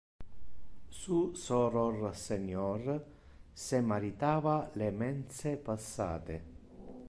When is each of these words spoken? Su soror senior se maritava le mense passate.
Su 0.99 1.35
soror 1.35 1.99
senior 2.23 2.89
se 3.53 3.83
maritava 3.91 4.55
le 4.73 4.89
mense 4.89 5.55
passate. 5.57 6.35